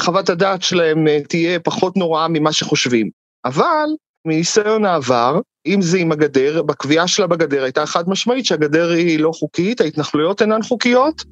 חוות 0.00 0.28
הדעת 0.28 0.62
שלהם 0.62 1.08
אה, 1.08 1.18
תהיה 1.28 1.60
פחות 1.60 1.96
נוראה 1.96 2.28
ממה 2.28 2.52
שחושבים. 2.52 3.10
אבל 3.44 3.88
מניסיון 4.26 4.84
העבר, 4.84 5.40
אם 5.66 5.82
זה 5.82 5.98
עם 5.98 6.12
הגדר, 6.12 6.62
בקביעה 6.62 7.08
שלה 7.08 7.26
בגדר 7.26 7.62
הייתה 7.62 7.86
חד 7.86 8.08
משמעית 8.08 8.46
שהגדר 8.46 8.90
היא 8.90 9.20
לא 9.20 9.30
חוקית, 9.34 9.80
ההתנחלויות 9.80 10.42
אינן 10.42 10.62
חוקיות, 10.62 11.24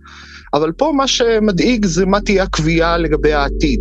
אבל 0.54 0.72
פה 0.72 0.92
מה 0.96 1.06
שמדאיג 1.06 1.84
זה 1.84 2.06
מה 2.06 2.20
תהיה 2.20 2.42
הקביעה 2.42 2.98
לגבי 2.98 3.32
העתיד. 3.32 3.80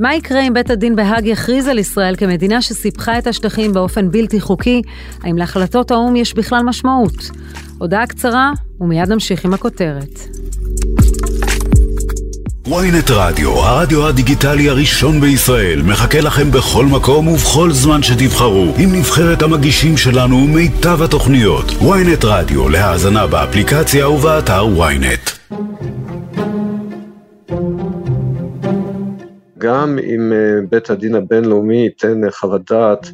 מה 0.00 0.14
יקרה 0.14 0.40
אם 0.40 0.54
בית 0.54 0.70
הדין 0.70 0.96
בהאג 0.96 1.26
יכריז 1.26 1.68
על 1.68 1.78
ישראל 1.78 2.16
כמדינה 2.16 2.62
שסיפחה 2.62 3.18
את 3.18 3.26
השטחים 3.26 3.72
באופן 3.72 4.10
בלתי 4.10 4.40
חוקי? 4.40 4.82
האם 5.22 5.36
להחלטות 5.36 5.90
האו"ם 5.90 6.16
יש 6.16 6.34
בכלל 6.34 6.62
משמעות? 6.62 7.30
הודעה 7.78 8.06
קצרה, 8.06 8.52
ומיד 8.80 9.08
נמשיך 9.08 9.44
עם 9.44 9.54
הכותרת. 9.54 10.20
Ynet 12.70 13.12
רדיו, 13.12 13.50
הרדיו 13.50 14.06
הדיגיטלי 14.06 14.68
הראשון 14.68 15.20
בישראל, 15.20 15.82
מחכה 15.82 16.20
לכם 16.20 16.50
בכל 16.50 16.86
מקום 16.86 17.28
ובכל 17.28 17.70
זמן 17.70 18.02
שתבחרו, 18.02 18.74
עם 18.78 18.92
נבחרת 18.92 19.42
המגישים 19.42 19.96
שלנו 19.96 20.36
ומיטב 20.36 21.02
התוכניות. 21.02 21.64
ynet 21.64 22.24
רדיו, 22.26 22.68
להאזנה 22.68 23.26
באפליקציה 23.26 24.08
ובאתר 24.08 24.64
ynet. 24.64 25.54
גם 29.58 29.98
אם 30.14 30.32
אה, 30.32 30.66
בית 30.70 30.90
הדין 30.90 31.14
הבינלאומי 31.14 31.76
ייתן 31.76 32.20
חוות 32.30 32.72
דעת 32.72 33.10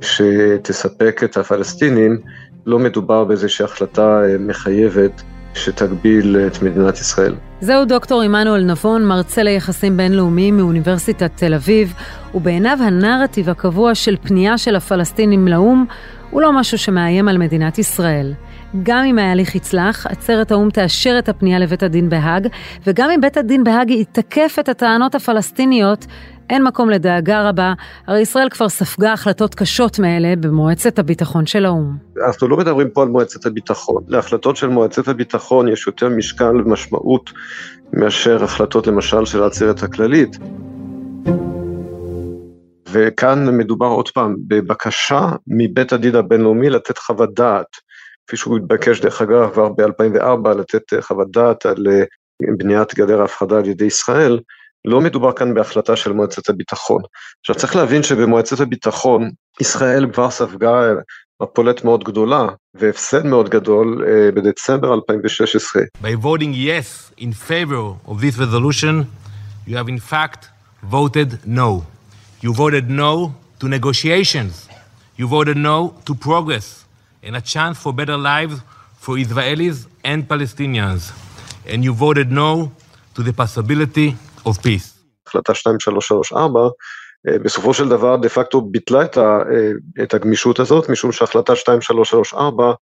שתספק 0.00 1.20
את 1.24 1.36
הפלסטינים, 1.36 2.18
לא 2.66 2.78
מדובר 2.78 3.24
באיזושהי 3.24 3.64
החלטה 3.64 4.22
אה, 4.24 4.36
מחייבת 4.38 5.22
שתגביל 5.54 6.36
את 6.46 6.62
מדינת 6.62 6.94
ישראל. 6.94 7.34
זהו 7.60 7.84
דוקטור 7.84 8.22
עמנואל 8.22 8.64
נבון, 8.64 9.04
מרצה 9.04 9.42
ליחסים 9.42 9.96
בינלאומיים 9.96 10.56
מאוניברסיטת 10.56 11.30
תל 11.34 11.54
אביב, 11.54 11.94
ובעיניו 12.34 12.78
הנרטיב 12.80 13.48
הקבוע 13.48 13.94
של 13.94 14.16
פנייה 14.22 14.58
של 14.58 14.76
הפלסטינים 14.76 15.48
לאו"ם 15.48 15.84
הוא 16.30 16.42
לא 16.42 16.52
משהו 16.52 16.78
שמאיים 16.78 17.28
על 17.28 17.38
מדינת 17.38 17.78
ישראל. 17.78 18.34
גם 18.82 19.04
אם 19.04 19.18
ההליך 19.18 19.54
יצלח, 19.54 20.06
עצרת 20.06 20.50
האו"ם 20.52 20.70
תאשר 20.70 21.18
את 21.18 21.28
הפנייה 21.28 21.58
לבית 21.58 21.82
הדין 21.82 22.08
בהאג, 22.08 22.48
וגם 22.86 23.10
אם 23.10 23.20
בית 23.20 23.36
הדין 23.36 23.64
בהאג 23.64 23.90
יתקף 23.90 24.56
את 24.60 24.68
הטענות 24.68 25.14
הפלסטיניות, 25.14 26.06
אין 26.50 26.62
מקום 26.62 26.90
לדאגה 26.90 27.48
רבה, 27.48 27.72
הרי 28.06 28.20
ישראל 28.20 28.48
כבר 28.50 28.68
ספגה 28.68 29.12
החלטות 29.12 29.54
קשות 29.54 29.98
מאלה 29.98 30.36
במועצת 30.36 30.98
הביטחון 30.98 31.46
של 31.46 31.66
האו"ם. 31.66 31.96
אנחנו 32.26 32.48
לא 32.48 32.56
מדברים 32.56 32.90
פה 32.90 33.02
על 33.02 33.08
מועצת 33.08 33.46
הביטחון. 33.46 34.04
להחלטות 34.08 34.56
של 34.56 34.68
מועצת 34.68 35.08
הביטחון 35.08 35.68
יש 35.68 35.86
יותר 35.86 36.08
משקל 36.08 36.56
ומשמעות 36.56 37.30
מאשר 37.92 38.44
החלטות 38.44 38.86
למשל 38.86 39.24
של 39.24 39.42
העצרת 39.42 39.82
הכללית. 39.82 40.36
וכאן 42.92 43.56
מדובר 43.58 43.86
עוד 43.86 44.08
פעם 44.08 44.36
בבקשה 44.48 45.28
מבית 45.46 45.92
הדין 45.92 46.14
הבינלאומי 46.14 46.70
לתת 46.70 46.98
חוות 46.98 47.34
דעת, 47.34 47.76
כפי 48.26 48.36
שהוא 48.36 48.56
התבקש 48.56 49.00
דרך 49.00 49.22
אגב 49.22 49.50
כבר 49.52 49.68
ב-2004 49.68 50.48
לתת 50.48 50.82
חוות 51.00 51.30
דעת 51.30 51.66
על 51.66 51.86
אה, 51.90 52.02
בניית 52.58 52.94
גדר 52.94 53.20
ההפחדה 53.20 53.58
על 53.58 53.66
ידי 53.66 53.84
ישראל, 53.84 54.38
לא 54.84 55.00
מדובר 55.00 55.32
כאן 55.32 55.54
בהחלטה 55.54 55.96
של 55.96 56.12
מועצת 56.12 56.48
הביטחון. 56.48 57.02
עכשיו 57.40 57.56
צריך 57.56 57.76
להבין 57.76 58.02
שבמועצת 58.02 58.60
הביטחון 58.60 59.30
ישראל 59.60 60.06
כבר 60.12 60.30
ספגה 60.30 60.80
מפולת 61.42 61.84
מאוד 61.84 62.04
גדולה 62.04 62.46
והפסד 62.74 63.26
מאוד 63.26 63.48
גדול 63.48 64.04
uh, 64.04 64.34
בדצמבר 64.34 64.94
2016. 64.94 65.82
By 66.02 66.14
voting 66.22 66.54
yes 66.54 67.12
in 67.20 67.32
favor 67.32 67.96
of 68.08 68.20
this 68.20 68.38
resolution, 68.38 69.06
you 69.66 69.76
have 69.76 69.88
in 69.88 69.98
fact 69.98 70.48
voted 70.82 71.38
no. 71.46 71.84
You 72.42 72.52
voted 72.54 72.90
no 72.90 73.32
to 73.60 73.68
negotiations. 73.68 74.68
You 75.18 75.26
voted 75.28 75.56
no 75.56 75.94
to 76.06 76.14
progress 76.14 76.84
and 77.22 77.36
a 77.36 77.40
chance 77.40 77.78
for 77.82 77.92
better 77.92 78.16
lives 78.16 78.56
for 79.04 79.16
Israelis 79.16 79.86
and 80.04 80.26
Palestinians. 80.26 81.12
And 81.70 81.84
you 81.84 81.92
voted 81.92 82.28
no 82.32 82.72
to 83.14 83.22
the 83.22 83.32
possibility 83.32 84.16
of 84.46 84.58
peace. 84.58 85.00
החלטה 85.26 85.52
2334, 85.52 86.60
אה, 87.28 87.38
בסופו 87.38 87.74
של 87.74 87.88
דבר 87.88 88.16
דה 88.16 88.28
פקטו 88.28 88.60
ביטלה 88.60 89.04
את, 89.04 89.16
ה, 89.16 89.38
אה, 89.52 90.02
את 90.02 90.14
הגמישות 90.14 90.60
הזאת, 90.60 90.88
משום 90.88 91.12
שהחלטה 91.12 91.52
2334 91.52 92.72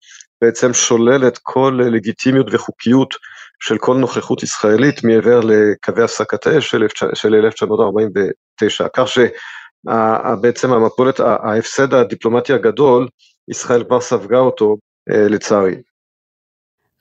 בעצם 0.42 0.74
שוללת 0.74 1.38
כל 1.42 1.80
לגיטימיות 1.92 2.46
וחוקיות 2.52 3.14
של 3.60 3.78
כל 3.78 3.96
נוכחות 3.96 4.42
ישראלית 4.42 5.04
מעבר 5.04 5.40
לקווי 5.40 6.02
הפסקת 6.02 6.46
האש 6.46 6.70
של, 6.70 6.86
של 7.14 7.34
1949, 7.34 8.86
כך 8.96 9.08
שבעצם 9.08 10.72
המפולת, 10.72 11.20
ההפסד 11.20 11.94
הדיפלומטי 11.94 12.52
הגדול, 12.52 13.08
ישראל 13.48 13.84
כבר 13.84 14.00
ספגה 14.00 14.38
אותו 14.38 14.76
אה, 15.10 15.28
לצערי. 15.28 15.74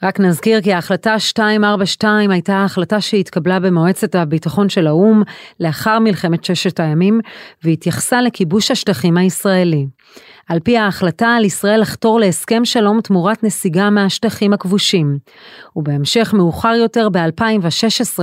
רק 0.04 0.20
נזכיר 0.20 0.62
כי 0.62 0.74
ההחלטה 0.74 1.16
242 1.38 2.32
הייתה 2.32 2.56
ההחלטה 2.56 3.02
שהתקבלה 3.02 3.60
במועצת 3.60 4.16
הביטחון 4.16 4.70
של 4.70 4.88
האו"ם 4.88 5.24
לאחר 5.60 6.00
מלחמת 6.00 6.44
ששת 6.44 6.80
הימים, 6.80 7.20
והתייחסה 7.64 8.22
לכיבוש 8.22 8.72
השטחים 8.72 9.18
הישראלי. 9.18 9.88
על 10.50 10.60
פי 10.60 10.78
ההחלטה 10.78 11.28
על 11.28 11.46
ישראל 11.46 11.82
לחתור 11.82 12.20
להסכם 12.20 12.66
שלום 12.66 13.02
תמורת 13.02 13.44
נסיגה 13.44 13.90
מהשטחים 13.90 14.54
הכבושים. 14.54 15.18
ובהמשך 15.76 16.34
מאוחר 16.34 16.74
יותר 16.76 17.10
ב-2016 17.10 18.20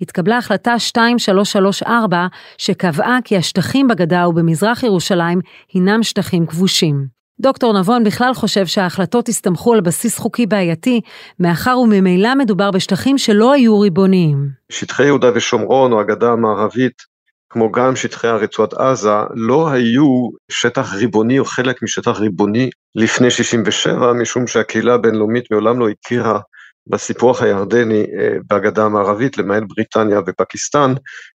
התקבלה 0.00 0.38
החלטה 0.38 0.72
2334 0.72 2.26
שקבעה 2.58 3.18
כי 3.24 3.36
השטחים 3.36 3.88
בגדה 3.88 4.28
ובמזרח 4.28 4.82
ירושלים 4.82 5.40
הינם 5.72 6.02
שטחים 6.02 6.46
כבושים. 6.46 7.21
דוקטור 7.40 7.78
נבון 7.78 8.04
בכלל 8.04 8.34
חושב 8.34 8.66
שההחלטות 8.66 9.28
הסתמכו 9.28 9.74
על 9.74 9.80
בסיס 9.80 10.18
חוקי 10.18 10.46
בעייתי, 10.46 11.00
מאחר 11.40 11.78
וממילא 11.78 12.34
מדובר 12.34 12.70
בשטחים 12.70 13.18
שלא 13.18 13.52
היו 13.52 13.80
ריבוניים. 13.80 14.48
שטחי 14.72 15.04
יהודה 15.04 15.30
ושומרון 15.34 15.92
או 15.92 16.00
הגדה 16.00 16.32
המערבית, 16.32 17.12
כמו 17.50 17.72
גם 17.72 17.96
שטחי 17.96 18.28
הרצועת 18.28 18.74
עזה, 18.74 19.16
לא 19.34 19.70
היו 19.70 20.28
שטח 20.48 20.94
ריבוני 20.94 21.38
או 21.38 21.44
חלק 21.44 21.82
משטח 21.82 22.20
ריבוני 22.20 22.70
לפני 22.94 23.30
67, 23.30 24.12
משום 24.12 24.46
שהקהילה 24.46 24.94
הבינלאומית 24.94 25.50
מעולם 25.50 25.80
לא 25.80 25.88
הכירה 25.88 26.40
בסיפוח 26.86 27.42
הירדני 27.42 28.06
אה, 28.18 28.36
בגדה 28.50 28.84
המערבית, 28.84 29.38
למעט 29.38 29.62
בריטניה 29.68 30.20
ופקיסטן, 30.26 30.94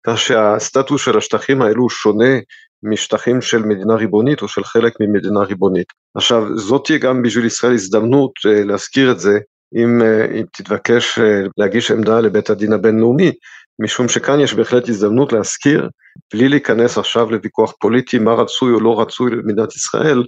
כך 0.07 0.17
שהסטטוס 0.17 1.05
של 1.05 1.17
השטחים 1.17 1.61
האלו 1.61 1.89
שונה 1.89 2.39
משטחים 2.83 3.41
של 3.41 3.63
מדינה 3.65 3.95
ריבונית 3.95 4.41
או 4.41 4.47
של 4.47 4.63
חלק 4.63 4.93
ממדינה 4.99 5.39
ריבונית. 5.39 5.87
עכשיו, 6.15 6.57
זאת 6.57 6.85
תהיה 6.85 6.99
גם 6.99 7.21
בשביל 7.21 7.45
ישראל 7.45 7.73
הזדמנות 7.73 8.31
אה, 8.45 8.63
להזכיר 8.63 9.11
את 9.11 9.19
זה, 9.19 9.39
אם, 9.75 10.01
אה, 10.01 10.25
אם 10.25 10.43
תתבקש 10.53 11.19
להגיש 11.57 11.91
עמדה 11.91 12.19
לבית 12.19 12.49
הדין 12.49 12.73
הבינלאומי, 12.73 13.31
משום 13.79 14.09
שכאן 14.09 14.39
יש 14.39 14.53
בהחלט 14.53 14.89
הזדמנות 14.89 15.33
להזכיר, 15.33 15.89
בלי 16.33 16.49
להיכנס 16.49 16.97
עכשיו 16.97 17.31
לוויכוח 17.31 17.73
פוליטי 17.79 18.19
מה 18.19 18.33
רצוי 18.33 18.73
או 18.73 18.79
לא 18.79 19.01
רצוי 19.01 19.31
למדינת 19.31 19.75
ישראל, 19.75 20.23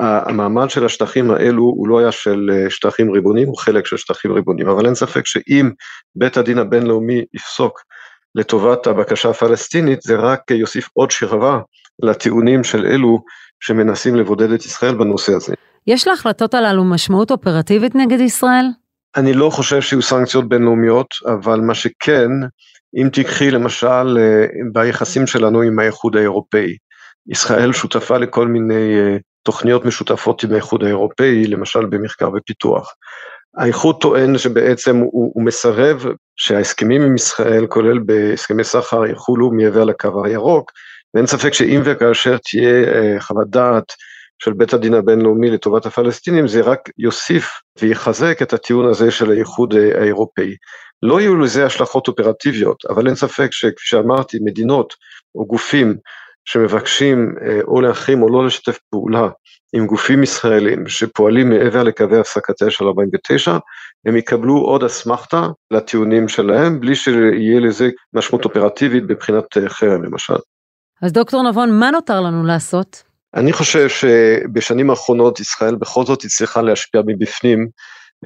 המעמד 0.00 0.70
של 0.70 0.84
השטחים 0.84 1.30
האלו 1.30 1.62
הוא 1.62 1.88
לא 1.88 1.98
היה 1.98 2.12
של 2.12 2.50
שטחים 2.68 3.10
ריבוניים, 3.10 3.48
הוא 3.48 3.58
חלק 3.58 3.86
של 3.86 3.96
שטחים 3.96 4.32
ריבוניים, 4.32 4.68
אבל 4.68 4.86
אין 4.86 4.94
ספק 4.94 5.26
שאם 5.26 5.70
בית 6.16 6.36
הדין 6.36 6.58
הבינלאומי 6.58 7.24
יפסוק 7.34 7.80
לטובת 8.34 8.86
הבקשה 8.86 9.30
הפלסטינית, 9.30 10.02
זה 10.02 10.16
רק 10.16 10.50
יוסיף 10.50 10.88
עוד 10.92 11.10
שכבה 11.10 11.58
לטיעונים 12.02 12.64
של 12.64 12.86
אלו 12.86 13.18
שמנסים 13.60 14.16
לבודד 14.16 14.52
את 14.52 14.64
ישראל 14.64 14.94
בנושא 14.94 15.32
הזה. 15.32 15.54
יש 15.86 16.08
להחלטות 16.08 16.54
הללו 16.54 16.84
משמעות 16.84 17.30
אופרטיבית 17.30 17.94
נגד 17.94 18.20
ישראל? 18.20 18.64
אני 19.16 19.32
לא 19.32 19.50
חושב 19.50 19.80
שיהיו 19.80 20.02
סנקציות 20.02 20.48
בינלאומיות, 20.48 21.06
אבל 21.26 21.60
מה 21.60 21.74
שכן, 21.74 22.30
אם 22.96 23.08
תיקחי 23.08 23.50
למשל 23.50 24.18
אה, 24.18 24.46
ביחסים 24.72 25.26
שלנו 25.26 25.60
עם 25.60 25.78
האיחוד 25.78 26.16
האירופאי, 26.16 26.76
ישראל 27.28 27.72
שותפה 27.72 28.18
לכל 28.18 28.48
מיני 28.48 28.98
אה, 28.98 29.16
תוכניות 29.42 29.84
משותפות 29.84 30.42
עם 30.42 30.52
האיחוד 30.52 30.84
האירופאי, 30.84 31.46
למשל 31.46 31.86
במחקר 31.86 32.28
ופיתוח. 32.36 32.92
האיחוד 33.56 34.00
טוען 34.00 34.38
שבעצם 34.38 34.96
הוא, 34.96 35.32
הוא 35.34 35.44
מסרב 35.44 36.06
שההסכמים 36.36 37.02
עם 37.02 37.14
ישראל, 37.14 37.66
כולל 37.66 37.98
בהסכמי 37.98 38.64
סחר, 38.64 39.06
יחולו 39.06 39.50
מעבר 39.50 39.84
לקו 39.84 40.24
הירוק, 40.24 40.70
ואין 41.14 41.26
ספק 41.26 41.54
שאם 41.54 41.80
וכאשר 41.84 42.36
תהיה 42.36 42.84
אה, 42.94 43.20
חוות 43.20 43.50
דעת 43.50 43.92
של 44.38 44.52
בית 44.52 44.74
הדין 44.74 44.94
הבינלאומי 44.94 45.50
לטובת 45.50 45.86
הפלסטינים, 45.86 46.48
זה 46.48 46.60
רק 46.60 46.80
יוסיף 46.98 47.50
ויחזק 47.80 48.42
את 48.42 48.52
הטיעון 48.52 48.86
הזה 48.86 49.10
של 49.10 49.30
האיחוד 49.30 49.74
אה, 49.74 50.00
האירופאי. 50.00 50.54
לא 51.02 51.20
יהיו 51.20 51.36
לזה 51.36 51.66
השלכות 51.66 52.08
אופרטיביות, 52.08 52.84
אבל 52.88 53.06
אין 53.06 53.14
ספק 53.14 53.48
שכפי 53.50 53.88
שאמרתי, 53.88 54.38
מדינות 54.44 54.94
או 55.34 55.46
גופים 55.46 55.96
שמבקשים 56.44 57.34
אה, 57.42 57.60
או 57.62 57.80
להחרים 57.80 58.22
או 58.22 58.28
לא 58.28 58.46
לשתף 58.46 58.78
פעולה 58.90 59.28
עם 59.74 59.86
גופים 59.86 60.22
ישראלים 60.22 60.88
שפועלים 60.88 61.48
מעבר 61.48 61.82
לקווי 61.82 62.18
הפסקת 62.18 62.62
האש 62.62 62.74
של 62.74 62.84
49, 62.84 63.58
הם 64.06 64.16
יקבלו 64.16 64.56
עוד 64.56 64.84
אסמכתה 64.84 65.46
לטיעונים 65.70 66.28
שלהם, 66.28 66.80
בלי 66.80 66.94
שיהיה 66.94 67.60
לזה 67.60 67.90
משמעות 68.14 68.44
אופרטיבית 68.44 69.06
בבחינת 69.06 69.44
חרם 69.68 70.04
למשל. 70.04 70.34
אז 71.02 71.12
דוקטור 71.12 71.50
נבון, 71.50 71.78
מה 71.78 71.90
נותר 71.90 72.20
לנו 72.20 72.44
לעשות? 72.44 73.02
אני 73.34 73.52
חושב 73.52 73.88
שבשנים 73.88 74.90
האחרונות 74.90 75.40
ישראל 75.40 75.74
בכל 75.74 76.04
זאת 76.04 76.24
הצליחה 76.24 76.62
להשפיע 76.62 77.00
מבפנים, 77.06 77.68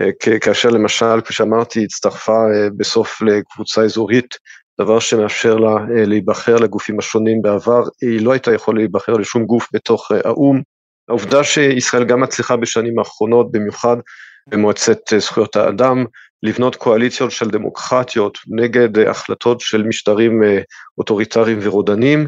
אה, 0.00 0.38
כאשר 0.40 0.68
למשל, 0.68 1.20
כפי 1.24 1.34
שאמרתי, 1.34 1.84
הצטרפה 1.84 2.44
בסוף 2.76 3.22
לקבוצה 3.22 3.82
אזורית 3.82 4.34
דבר 4.80 4.98
שמאפשר 4.98 5.56
לה 5.56 5.70
אה, 5.70 6.04
להיבחר 6.04 6.56
לגופים 6.56 6.98
השונים 6.98 7.42
בעבר, 7.42 7.82
היא 8.02 8.20
לא 8.20 8.32
הייתה 8.32 8.54
יכולה 8.54 8.78
להיבחר 8.78 9.12
לשום 9.12 9.44
גוף 9.44 9.68
בתוך 9.72 10.12
אה, 10.12 10.20
האו"ם. 10.24 10.62
העובדה 11.08 11.44
שישראל 11.44 12.04
גם 12.04 12.20
מצליחה 12.20 12.56
בשנים 12.56 12.98
האחרונות, 12.98 13.52
במיוחד 13.52 13.96
במועצת 14.48 15.12
אה, 15.12 15.18
זכויות 15.18 15.56
האדם, 15.56 16.04
לבנות 16.42 16.76
קואליציות 16.76 17.30
של 17.30 17.50
דמוקרטיות 17.50 18.38
נגד 18.48 18.98
החלטות 18.98 19.60
של 19.60 19.82
משטרים 19.82 20.42
אוטוריטריים 20.98 21.58
ורודנים, 21.62 22.26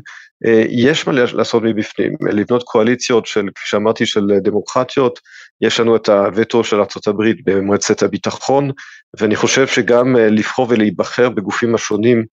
יש 0.69 1.07
מה 1.07 1.13
לעשות 1.13 1.63
מבפנים, 1.63 2.13
לבנות 2.33 2.63
קואליציות 2.63 3.27
של, 3.27 3.49
כפי 3.55 3.69
שאמרתי, 3.69 4.07
של 4.07 4.27
דמוקרטיות, 4.43 5.19
יש 5.61 5.81
לנו 5.81 5.97
את 5.97 6.09
הווטו 6.09 6.65
של 6.65 6.77
ארה"ב 6.77 7.23
במועצת 7.45 8.03
הביטחון, 8.03 8.71
ואני 9.21 9.37
חושב 9.37 9.67
שגם 9.67 10.17
אה, 10.17 10.31
לבחור 10.31 10.67
ולהיבחר 10.71 11.29
בגופים 11.29 11.75
השונים 11.75 12.25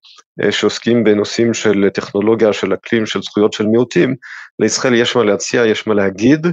אה, 0.42 0.52
שעוסקים 0.52 1.04
בנושאים 1.04 1.54
של 1.54 1.88
טכנולוגיה, 1.94 2.52
של 2.52 2.74
אקלים, 2.74 3.06
של 3.06 3.22
זכויות 3.22 3.52
של 3.52 3.66
מיעוטים, 3.66 4.14
לישראל 4.58 4.94
יש 4.94 5.16
מה 5.16 5.24
להציע, 5.24 5.66
יש 5.66 5.86
מה 5.86 5.94
להגיד, 5.94 6.46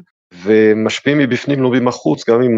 ומשפיעים 0.43 1.17
מבפנים 1.17 1.63
לא 1.63 1.71
מבחוץ, 1.71 2.29
גם 2.29 2.41
אם 2.41 2.55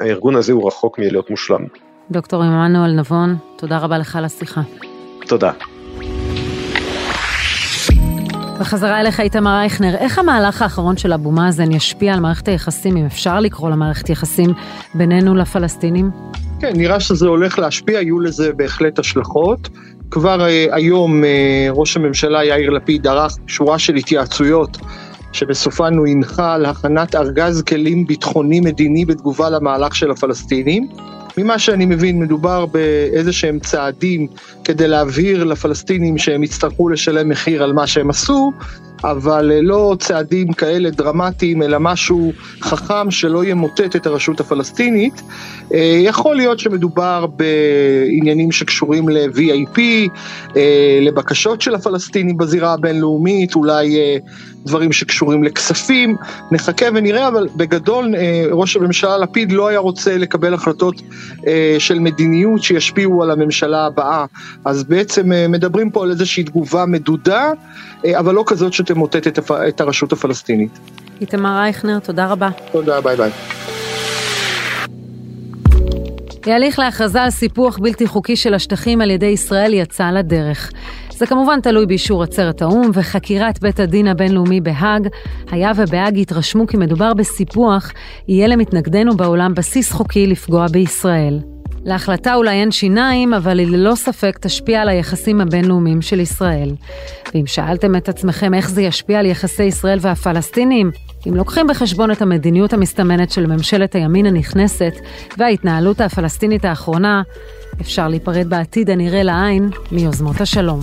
הארגון 0.00 0.36
הזה 0.36 0.52
הוא 0.52 0.66
רחוק 0.66 0.98
מלהיות 0.98 1.30
מושלם. 1.30 1.64
דוקטור 2.10 2.42
עמנואל 2.42 2.92
נבון, 2.92 3.36
תודה 3.56 3.78
רבה 3.78 3.98
לך 3.98 4.16
על 4.16 4.24
השיחה. 4.24 4.60
תודה. 5.26 5.52
בחזרה 8.60 9.00
אליך 9.00 9.20
איתמר 9.20 9.60
אייכנר, 9.60 9.94
איך 9.96 10.18
המהלך 10.18 10.62
האחרון 10.62 10.96
של 10.96 11.12
אבו 11.12 11.30
מאזן 11.30 11.72
ישפיע 11.72 12.14
על 12.14 12.20
מערכת 12.20 12.48
היחסים, 12.48 12.96
אם 12.96 13.06
אפשר 13.06 13.40
לקרוא 13.40 13.70
למערכת 13.70 14.10
יחסים 14.10 14.50
בינינו 14.94 15.34
לפלסטינים? 15.34 16.10
כן, 16.60 16.72
נראה 16.76 17.00
שזה 17.00 17.26
הולך 17.26 17.58
להשפיע, 17.58 18.00
יהיו 18.00 18.20
לזה 18.20 18.52
בהחלט 18.52 18.98
השלכות. 18.98 19.68
כבר 20.10 20.40
uh, 20.40 20.74
היום 20.74 21.22
uh, 21.22 21.26
ראש 21.70 21.96
הממשלה 21.96 22.44
יאיר 22.44 22.70
לפיד 22.70 23.06
ערך 23.06 23.36
שורה 23.46 23.78
של 23.78 23.94
התייעצויות 23.94 24.78
שבסופן 25.32 25.94
הוא 25.94 26.06
הנחה 26.06 26.54
על 26.54 26.66
הכנת 26.66 27.14
ארגז 27.14 27.62
כלים 27.62 28.06
ביטחוני 28.06 28.60
מדיני 28.60 29.04
בתגובה 29.04 29.50
למהלך 29.50 29.94
של 29.94 30.10
הפלסטינים. 30.10 30.88
ממה 31.38 31.58
שאני 31.58 31.86
מבין, 31.86 32.18
מדובר 32.18 32.66
באיזה 32.66 33.32
שהם 33.32 33.58
צעדים 33.58 34.26
כדי 34.64 34.88
להבהיר 34.88 35.44
לפלסטינים 35.44 36.18
שהם 36.18 36.42
יצטרכו 36.42 36.88
לשלם 36.88 37.28
מחיר 37.28 37.62
על 37.62 37.72
מה 37.72 37.86
שהם 37.86 38.10
עשו, 38.10 38.52
אבל 39.04 39.52
אה, 39.52 39.60
לא 39.62 39.96
צעדים 39.98 40.52
כאלה 40.52 40.90
דרמטיים, 40.90 41.62
אלא 41.62 41.78
משהו 41.80 42.32
חכם 42.60 43.10
שלא 43.10 43.44
ימוטט 43.44 43.96
את 43.96 44.06
הרשות 44.06 44.40
הפלסטינית. 44.40 45.22
אה, 45.74 46.00
יכול 46.02 46.36
להיות 46.36 46.58
שמדובר 46.58 47.26
בעניינים 47.26 48.52
שקשורים 48.52 49.08
ל-VIP, 49.08 49.78
אה, 50.56 50.98
לבקשות 51.02 51.60
של 51.60 51.74
הפלסטינים 51.74 52.36
בזירה 52.36 52.72
הבינלאומית, 52.72 53.54
אולי 53.54 53.96
דברים 54.66 54.92
שקשורים 54.92 55.44
לכספים, 55.44 56.16
נחכה 56.52 56.86
ונראה, 56.94 57.28
אבל 57.28 57.48
בגדול 57.56 58.14
ראש 58.50 58.76
הממשלה 58.76 59.18
לפיד 59.18 59.52
לא 59.52 59.68
היה 59.68 59.78
רוצה 59.78 60.18
לקבל 60.18 60.54
החלטות 60.54 61.02
של 61.78 61.98
מדיניות 61.98 62.62
שישפיעו 62.62 63.22
על 63.22 63.30
הממשלה 63.30 63.86
הבאה, 63.86 64.24
אז 64.64 64.84
בעצם 64.84 65.32
מדברים 65.48 65.90
פה 65.90 66.02
על 66.02 66.10
איזושהי 66.10 66.44
תגובה 66.44 66.86
מדודה, 66.86 67.50
אבל 68.18 68.34
לא 68.34 68.44
כזאת 68.46 68.72
שתמוטט 68.72 69.26
את 69.68 69.80
הרשות 69.80 70.12
הפלסטינית. 70.12 70.78
איתמר 71.20 71.58
אייכנר, 71.58 71.98
תודה 71.98 72.26
רבה. 72.26 72.48
תודה, 72.72 73.00
ביי 73.00 73.16
ביי. 73.16 73.30
ההליך 76.46 76.78
להכרזה 76.78 77.22
על 77.22 77.30
סיפוח 77.30 77.78
בלתי 77.78 78.06
חוקי 78.06 78.36
של 78.36 78.54
השטחים 78.54 79.00
על 79.00 79.10
ידי 79.10 79.26
ישראל 79.26 79.74
יצא 79.74 80.10
לדרך. 80.10 80.70
זה 81.20 81.26
כמובן 81.26 81.60
תלוי 81.60 81.86
באישור 81.86 82.22
עצרת 82.22 82.62
האו"ם 82.62 82.90
וחקירת 82.94 83.60
בית 83.60 83.80
הדין 83.80 84.06
הבינלאומי 84.06 84.60
בהאג. 84.60 85.08
היה 85.50 85.72
ובהאג 85.76 86.16
יתרשמו 86.16 86.66
כי 86.66 86.76
מדובר 86.76 87.14
בסיפוח, 87.14 87.92
יהיה 88.28 88.46
למתנגדינו 88.46 89.16
בעולם 89.16 89.54
בסיס 89.54 89.92
חוקי 89.92 90.26
לפגוע 90.26 90.66
בישראל. 90.68 91.38
להחלטה 91.84 92.34
אולי 92.34 92.60
אין 92.60 92.70
שיניים, 92.70 93.34
אבל 93.34 93.58
היא 93.58 93.66
ללא 93.66 93.94
ספק 93.94 94.38
תשפיע 94.40 94.80
על 94.80 94.88
היחסים 94.88 95.40
הבינלאומיים 95.40 96.02
של 96.02 96.20
ישראל. 96.20 96.70
ואם 97.34 97.46
שאלתם 97.46 97.96
את 97.96 98.08
עצמכם 98.08 98.54
איך 98.54 98.70
זה 98.70 98.82
ישפיע 98.82 99.18
על 99.18 99.26
יחסי 99.26 99.64
ישראל 99.64 99.98
והפלסטינים, 100.00 100.90
אם 101.26 101.34
לוקחים 101.34 101.66
בחשבון 101.66 102.10
את 102.10 102.22
המדיניות 102.22 102.72
המסתמנת 102.72 103.30
של 103.30 103.46
ממשלת 103.46 103.94
הימין 103.94 104.26
הנכנסת 104.26 104.92
וההתנהלות 105.38 106.00
הפלסטינית 106.00 106.64
האחרונה, 106.64 107.22
אפשר 107.80 108.08
להיפרד 108.08 108.46
בעתיד 108.48 108.90
הנראה 108.90 109.22
לעין 109.22 109.70
מיוזמות 109.92 110.40
השלום. 110.40 110.80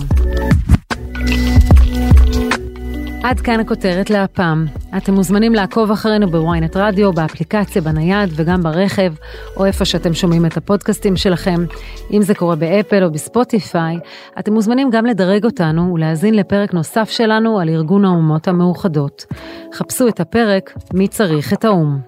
עד 3.22 3.40
כאן 3.40 3.60
הכותרת 3.60 4.10
להפעם. 4.10 4.66
אתם 4.96 5.14
מוזמנים 5.14 5.54
לעקוב 5.54 5.90
אחרינו 5.90 6.30
בוויינט 6.30 6.76
רדיו, 6.76 7.12
באפליקציה, 7.12 7.82
בנייד 7.82 8.30
וגם 8.36 8.62
ברכב, 8.62 9.12
או 9.56 9.64
איפה 9.64 9.84
שאתם 9.84 10.14
שומעים 10.14 10.46
את 10.46 10.56
הפודקאסטים 10.56 11.16
שלכם. 11.16 11.64
אם 12.12 12.22
זה 12.22 12.34
קורה 12.34 12.56
באפל 12.56 13.04
או 13.04 13.10
בספוטיפיי, 13.10 13.98
אתם 14.38 14.52
מוזמנים 14.52 14.90
גם 14.90 15.06
לדרג 15.06 15.44
אותנו 15.44 15.94
ולהאזין 15.94 16.34
לפרק 16.34 16.74
נוסף 16.74 17.10
שלנו 17.10 17.60
על 17.60 17.68
ארגון 17.68 18.04
האומות 18.04 18.48
המאוחדות. 18.48 19.26
חפשו 19.74 20.08
את 20.08 20.20
הפרק 20.20 20.72
"מי 20.94 21.08
צריך 21.08 21.52
את 21.52 21.64
האו"ם". 21.64 21.98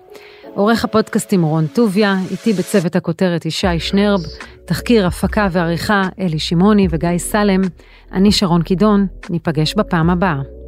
עורך 0.54 0.84
הפודקאסטים 0.84 1.42
רון 1.42 1.66
טוביה, 1.66 2.16
איתי 2.30 2.52
בצוות 2.52 2.96
הכותרת 2.96 3.46
ישי 3.46 3.78
שנרב, 3.78 4.20
תחקיר, 4.64 5.06
הפקה 5.06 5.48
ועריכה 5.52 6.02
אלי 6.20 6.38
שמעוני 6.38 6.86
וגיא 6.90 7.18
סלם, 7.18 7.60
אני 8.12 8.32
שרון 8.32 8.62
קידון, 8.62 9.06
ניפגש 9.30 9.74
בפעם 9.74 10.10
הבאה. 10.10 10.59